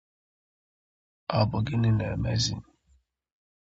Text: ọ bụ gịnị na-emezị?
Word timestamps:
ọ 1.37 1.39
bụ 1.49 1.57
gịnị 1.65 1.89
na-emezị? 1.97 2.55